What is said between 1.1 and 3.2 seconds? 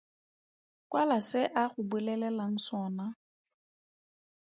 se a go bolelelang sona.